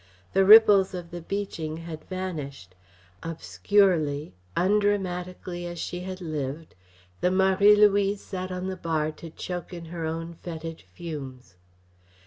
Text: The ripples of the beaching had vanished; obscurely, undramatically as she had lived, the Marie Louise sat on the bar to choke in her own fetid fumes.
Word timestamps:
The 0.33 0.45
ripples 0.45 0.95
of 0.95 1.11
the 1.11 1.21
beaching 1.21 1.77
had 1.77 2.03
vanished; 2.05 2.73
obscurely, 3.21 4.33
undramatically 4.57 5.67
as 5.67 5.77
she 5.77 5.99
had 5.99 6.21
lived, 6.21 6.73
the 7.19 7.29
Marie 7.29 7.75
Louise 7.75 8.23
sat 8.23 8.51
on 8.51 8.65
the 8.65 8.75
bar 8.77 9.11
to 9.11 9.29
choke 9.29 9.71
in 9.75 9.85
her 9.93 10.03
own 10.07 10.33
fetid 10.33 10.81
fumes. 10.95 11.53